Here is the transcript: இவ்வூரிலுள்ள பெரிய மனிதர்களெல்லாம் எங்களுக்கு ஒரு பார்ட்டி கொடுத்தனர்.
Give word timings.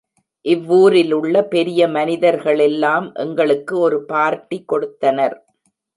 இவ்வூரிலுள்ள 0.45 1.43
பெரிய 1.47 1.87
மனிதர்களெல்லாம் 1.87 3.07
எங்களுக்கு 3.15 3.75
ஒரு 3.79 3.99
பார்ட்டி 4.05 4.59
கொடுத்தனர். 4.65 5.37